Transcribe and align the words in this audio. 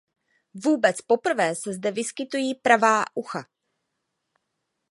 Vůbec 0.53 1.01
poprvé 1.01 1.55
se 1.55 1.73
zde 1.73 1.91
vyskytují 1.91 2.55
pravá 2.55 3.03
ucha. 3.15 3.45